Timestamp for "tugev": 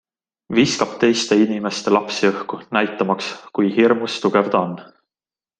4.25-4.55